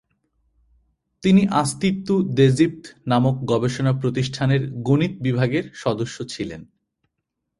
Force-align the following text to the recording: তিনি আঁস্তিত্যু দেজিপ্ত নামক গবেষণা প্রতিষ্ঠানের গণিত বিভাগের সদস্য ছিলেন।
তিনি 1.23 1.41
আঁস্তিত্যু 1.51 2.15
দেজিপ্ত 2.35 2.83
নামক 3.07 3.35
গবেষণা 3.45 3.93
প্রতিষ্ঠানের 3.93 4.61
গণিত 4.81 5.13
বিভাগের 5.21 5.65
সদস্য 5.73 6.17
ছিলেন। 6.27 6.61